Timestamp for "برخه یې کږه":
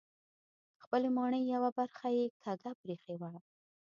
1.77-2.71